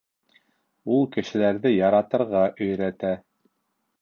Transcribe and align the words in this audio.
Ул 0.95 1.05
кешеләрҙе 1.15 1.73
яратырға 1.75 2.43
өйрәтә 2.69 3.13